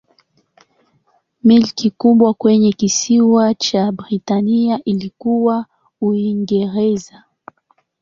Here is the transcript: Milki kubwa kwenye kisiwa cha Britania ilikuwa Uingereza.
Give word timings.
Milki 1.43 1.89
kubwa 1.91 2.33
kwenye 2.33 2.71
kisiwa 2.73 3.53
cha 3.53 3.91
Britania 3.91 4.81
ilikuwa 4.83 5.65
Uingereza. 6.01 7.23